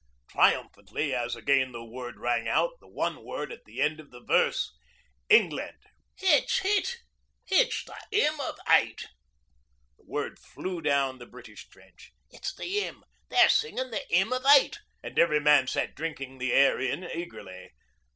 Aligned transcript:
triumphantly, 0.31 1.13
as 1.13 1.35
again 1.35 1.71
the 1.73 1.85
word 1.85 2.17
rang 2.19 2.47
out 2.47 2.71
the 2.79 2.87
one 2.87 3.23
word 3.23 3.51
at 3.51 3.65
the 3.65 3.79
end 3.83 3.99
of 3.99 4.09
the 4.09 4.19
verse... 4.19 4.73
'England.' 5.29 5.77
'It's 6.17 6.65
it. 6.65 6.95
It's 7.45 7.83
the 7.83 7.99
"'Ymn 8.11 8.41
of 8.41 8.57
'Ate"!' 8.67 9.05
The 9.99 10.05
word 10.07 10.39
flew 10.39 10.81
down 10.81 11.19
the 11.19 11.27
British 11.27 11.69
trench 11.69 12.13
'It's 12.31 12.51
the 12.55 12.65
'Ymn! 12.79 13.03
They're 13.29 13.47
singin' 13.47 13.91
the 13.91 14.01
"'Ymn 14.09 14.33
of 14.33 14.43
'Ate,"' 14.43 14.79
and 15.03 15.19
every 15.19 15.39
man 15.39 15.67
sat 15.67 15.93
drinking 15.93 16.39
the 16.39 16.51
air 16.51 16.79
in 16.79 17.03
eagerly. 17.03 17.69